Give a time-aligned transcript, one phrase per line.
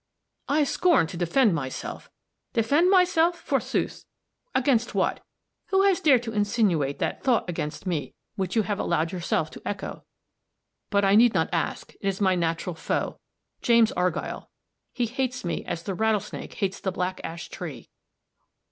[0.49, 2.09] "I scorn to defend myself!
[2.53, 4.03] Defend myself, forsooth!
[4.55, 5.23] against what?
[5.67, 9.61] Who has dared to insinuate that thought against me which you have allowed yourself to
[9.63, 10.03] echo?
[10.89, 13.19] But I need not ask it is my natural foe,
[13.61, 14.49] James Argyll.
[14.91, 17.87] He hates me as the rattlesnake hates the black ash tree!"